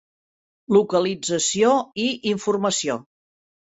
Localització 0.77 1.77
i 2.09 2.11
informació. 2.35 3.03